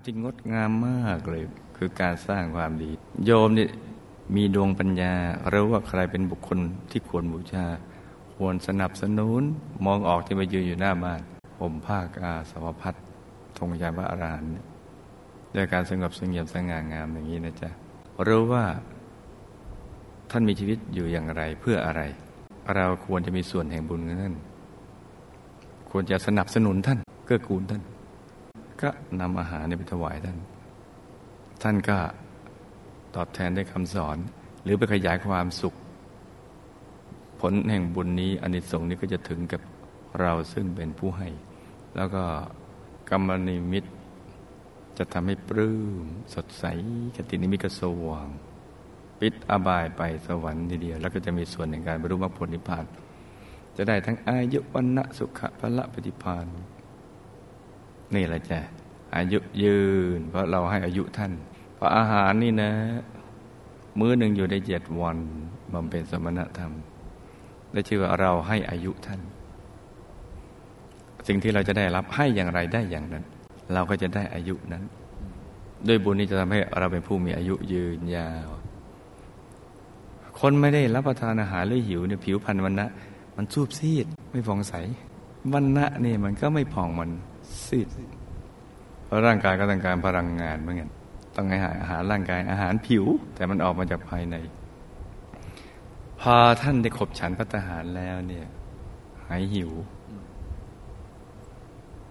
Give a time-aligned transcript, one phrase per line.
[0.00, 1.42] พที่งดงามมากเลย
[1.76, 2.90] คือการสร้างความดี
[3.24, 3.66] โยมนี่
[4.36, 5.12] มีดวงปัญญา
[5.52, 6.58] รู้ว่าใครเป็นบุคคล
[6.90, 7.66] ที่ควรบูชา
[8.36, 9.42] ควรสนับสนุน
[9.86, 11.20] มองออกที่มายืนอยู่หน้าบ้าน
[11.58, 12.94] ผมภาคอาสวพัฒ
[13.56, 14.50] ธงยาพระอารหันต์
[15.54, 17.70] ด้วยการสงบสงเงียมสง่างามอย่างนี้นะจ๊ะ
[18.26, 18.64] รู้ว่า
[20.30, 22.02] ท่านมีชีวิตอยู่อย่างไรเพื่ออะไร
[22.74, 24.34] เราควรจะมีส่วนแห่งบุญนั้น
[25.90, 27.82] ควรจะสนับสนุนท่าน เกื้อกูลท่าน
[28.82, 28.88] ก็
[29.20, 30.38] นำอาหารไปถวายท่าน
[31.62, 31.98] ท่านก็
[33.16, 34.16] ตอบแทนด้วยคำสอน
[34.62, 35.74] หรือไปขยายความสุข
[37.40, 39.60] ผลแห่งบุญนี้อนิสงส์นี้ก็จะถึงกับ
[40.20, 41.28] เราซึ่งเป็นผู้ให้
[41.96, 42.24] แล้วก็
[43.10, 43.84] กรรมนิมิต
[44.98, 45.74] จะทำให้ปลื้
[46.04, 46.64] มสดใส
[47.16, 48.28] กตินิมิตก็สว่าง
[49.20, 52.84] ปิดอบายไปสวรรค์ทีเดียว แล้วก็จะมีส่วนในการบรรลุมรรคผลนิพพาน
[53.76, 56.46] จะได้ทั้งอายุวันณะสุขะพละปฏิพาน
[58.14, 58.60] นี่แหละจ้ะ
[59.16, 59.78] อายุยื
[60.16, 61.32] น เพราะเราให้อายุท่าน
[61.74, 62.72] เพราะอาหารนี่นะ
[63.98, 65.18] มื้อหนึ่งอยู่ได้เจ็ดวัน
[65.72, 66.72] บำเพ็ญสมณธรรม
[67.72, 69.20] ได้ชื่อว่าเราให้อายุท่าน
[71.26, 73.24] สิ่งที่เราจะได้รับให้อย่างไรได้อย่างนั้น
[73.72, 74.84] เราก็จะได้อายุนั้น
[75.88, 78.48] ด้วยบุญนี้จะทำให้เราเป็นผู้มีอายุยืนยาว
[80.40, 82.86] คนไม่ได้รับประทานอาหารหรือหิวเนี่ยผิวพรรณวันนะ
[83.36, 84.74] มันซูบซีดไม่ฟองใส
[85.52, 87.10] วันนะนี่มันก็ไม่ผ่องมัน
[87.66, 87.88] ซีด
[89.10, 90.90] ราะร่างกายก็ต้องการพลังงานเหมือนกัน
[91.36, 94.36] ต้องให้อาหารร่างกายอาหารผิว แต่มันออกมาจากภายใน
[96.20, 98.46] พอท่านได้ขบฉันพัฒหารแล้วเนี่ย
[99.26, 99.70] หายหิว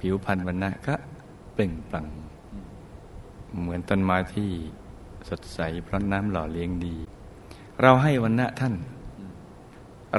[0.00, 0.94] ผิวพรรณวันนะก็
[1.52, 2.06] เปล่งปลั่ง
[3.60, 4.50] เหมือนต้นไม้ที่
[5.28, 6.96] สดใสเพราะน้ำหล่อเลี้ยงดี
[7.82, 8.74] เราให้วันนะท่าน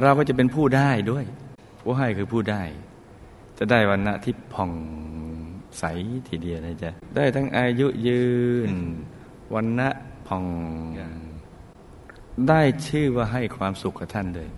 [0.00, 1.24] เราก็จะเป็นผู้ได้ด้วย
[1.80, 2.62] ผู้ให้คือผู้ได้
[3.58, 4.70] จะได้วันนะที่ผ่อง
[5.78, 5.84] ใส
[6.28, 8.22] ทีเดียวนะจ๊ะ ได้ทั้งอายุยื
[8.68, 8.72] น
[9.54, 9.88] วันนะ
[10.26, 10.44] ผ่อง
[12.48, 14.48] ได้ชื่อว่าให้ความสุขกับท่านเลย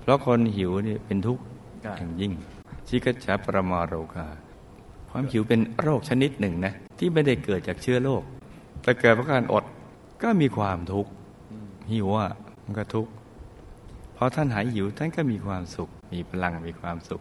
[0.00, 1.42] เพราะคนหิวนี่เป็นทุกข์
[1.98, 2.32] อย่างยิ่ง
[2.88, 4.26] ชิกจัประมาโรคา
[5.10, 8.22] ความหิวเป็นโรคชนิดหนึ่งนะ ที่ไม่ได้เกิดจากเชื้อโรค
[8.82, 9.64] แต่เกิดเพราะการอด
[10.22, 11.10] ก็มีความทุกข์
[11.92, 12.32] หิวอะ
[12.64, 13.10] มันก็ทุกข์
[14.16, 17.20] พอท่านหายหิวท่านก็มีความสุข มีพลังมีความสุข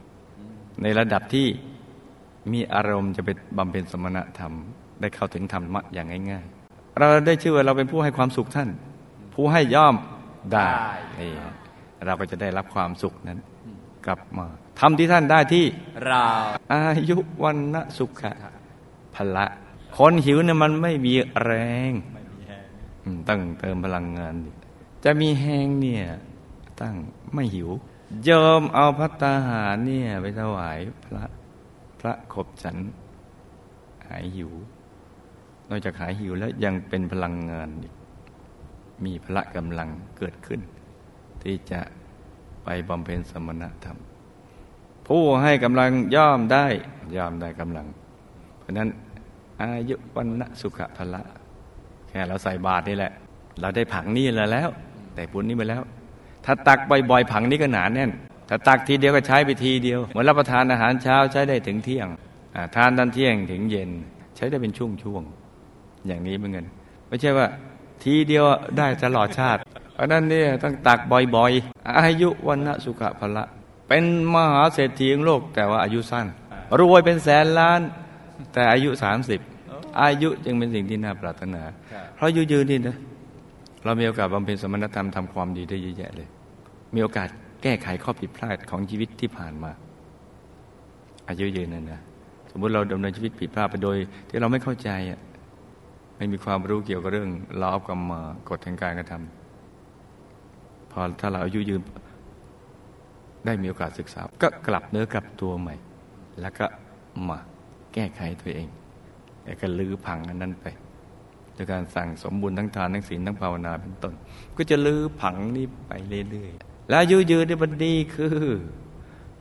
[0.82, 1.48] ในระดับที่
[2.52, 4.54] มีอารมณ์จะเป็นบำเพ็ญสมณธรรม
[5.02, 8.70] ได้เข้าถึงธรรมะอย่างง่ายๆ เราได้ชื่อว่าเราเป็นผู้ให้ความสุขท่าน
[9.34, 9.96] ผู้ให้ย่อม
[10.54, 10.72] ได้
[11.20, 11.32] นี่
[12.06, 13.40] เราก็จะได้รับความสุขนั้น
[14.06, 14.46] กลับมา
[14.80, 15.66] ทำที่ท่านได้ที่
[16.06, 16.26] เรา
[16.72, 18.32] อายุวันนะสุขะ
[19.16, 19.46] พละ
[19.98, 21.52] คนหิวเนี่ยมันไม่มีแร
[21.90, 21.92] ง
[23.04, 24.34] อืมต้งเติมพลังงาน
[25.06, 26.06] จะมีแหงเนี่ย
[26.82, 26.96] ตั้ง
[27.34, 27.70] ไม่หิว
[28.30, 31.24] ยอมเอาพัตตาหารเนี่ย ไปถวายพระ
[32.06, 32.78] ระขบฉัน
[34.08, 34.52] หายหิว
[35.70, 37.94] นอกจากหายหิวแล้วยังเป็นพลังงานอีก
[39.06, 40.62] มีพละกำลังเกิดขึ้น
[41.44, 41.82] ที่จะ
[42.64, 43.98] ไปบำเพ็ญสมณธรรม
[45.08, 46.66] ผู้ให้กำลังย่อมได้
[47.16, 47.88] ย่อมได้กำลัง
[48.60, 48.90] เพราะนั้น
[49.62, 51.22] อายุวันนะสุขภละ
[52.10, 53.12] แค่เราใส่บาตรนี่แหละ
[53.62, 54.70] เราได้ผังนี่แล้วแล้ว
[55.16, 55.82] แต่บุญนี้ไปแล้ว
[56.46, 58.12] ถ้าตักบ่อยๆผังนี้ก็หนาแน่น
[58.54, 62.08] ถ้าตักทีเดียวก็ใช้ไปทีเดียวเหมือนรับประทานอาหารเช้าใช้ได้ถึงเที่ยง
[62.76, 63.90] ทานตอนเที่ยงถึงเย็น
[64.36, 66.66] ใช้ได้เป็นช่วงๆอย่างนี้เหมือนกัน
[67.08, 67.48] ไม่ใช่ว่า
[68.04, 68.44] ทีเดียว
[68.78, 69.60] ได้ตลอดชาติ
[69.94, 71.00] เพราะนั้นเนี่ยต้องตัก
[71.36, 73.44] บ่อยๆ อายุวันนะสุขภละ
[73.88, 74.04] เป็น
[74.34, 76.28] มหาเศรษฐีของโลกแต่ว่าอายุสั้น
[76.80, 77.82] รวยเป็นแสนล้าน
[78.54, 79.40] แต่อายุสามสิบ
[80.02, 81.62] อายุจึงเป็นสิ่งที่น่าปรารถนา
[82.16, 82.98] เพราะอายุยืนนี่นะ
[83.84, 86.28] เรามีโอกาสบำเพ็ญสมณธรรมทำความดีได้เยอะแยะเลย
[86.96, 87.30] มีโอกาส
[87.64, 89.72] แก้ไขข้อผิดพลาดของชีวิตที่ผ่านมา
[91.30, 92.02] อายุยืนนั่นนะ
[92.52, 93.98] สมมติเราดำเนินชีวิตผิดพลาดไปโดย
[94.30, 95.20] ที่เราไม่เข้าใจอะ
[96.18, 97.30] ไม่มีความรู้เกี่ยวกับเรื่อง
[97.62, 98.12] ลอบกรรม
[98.50, 101.82] กฎแห่งการกระทำพอถ้าเราอายุยืน
[103.46, 105.76] ได้มีโอกาสศึกษา ก็กลับเนื้อกลับตัวใหม่
[106.42, 106.66] แล้วก็
[107.28, 107.38] มา
[107.94, 108.68] แก้ไขตัวเอง
[109.44, 110.66] แล้วก็ลื้อพังอันนั้นไป
[111.54, 114.14] โดยการสั่งสมบุญทั้งทานทั้งศีลทั้งภาวนาเป็นต้น
[114.58, 115.92] ก็จะลื้อผังนี้ไป
[116.30, 118.40] เรื่อยๆ และอายุยืนในบันดีคือ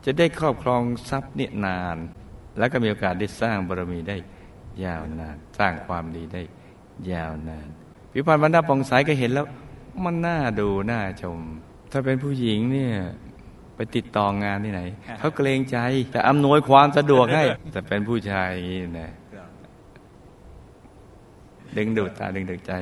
[0.05, 1.97] จะได้ครอบครองทรัพย์เนี่ยนาน
[2.59, 4.17] แล้วก็มีโอกาสได้สร้างบารมีได้
[4.85, 6.43] ยาวนาน สร้างความดีได้
[7.13, 7.69] ยาวนาน
[8.13, 9.47] พิพันธ์บรรดาปองสายก็เห็นแล้ว
[10.05, 11.39] มันน่าดูน่าชม
[11.93, 12.95] ถ้าเป็นผู้หญิงเนี่ย
[13.77, 14.83] ไปติดต่องานที่ไหน
[15.19, 15.79] เขาเกรงใจ
[16.13, 19.11] แต่อำนวยความสะดวกให้ แต่เป็นผู้ชายอย่างนี้นะ
[21.77, 22.73] ดึงดูดตาดึงดูดใจ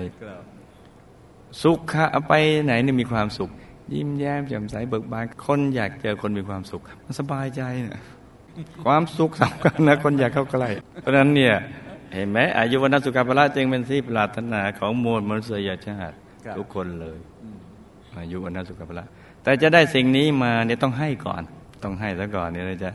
[1.62, 2.32] สุขะไป
[2.64, 3.50] ไหนเนี่ยมีความสุข
[3.94, 8.00] ยิ้มแย้มแจ่มใสเบิกบานคนอยากเจอคนมีความสุขมันสบายใจเนี่ย
[8.84, 10.69] ความสุขสำคัญนะคนอยากเข้าใกล้
[11.02, 11.54] เพราะฉะนั้นเนี่ย
[12.14, 16.14] เห็นไหมอายุวันสุขภาระจึงเป็นที่ปรารถนาของมวลมนุษยชาติ
[16.56, 17.19] ทุกคนเลย
[18.19, 19.04] อายุวันสุขภาระ
[19.42, 21.43] แต่จะได้สิ่งนี้มาเนี่ยต้องให้ก่อน
[21.82, 22.90] ต้องให้ซะก่อนเนี่ยเราจะ